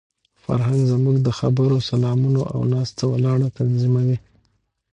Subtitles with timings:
[0.43, 4.17] فرهنګ زموږ د خبرو، سلامونو او ناسته ولاړه تنظیموي.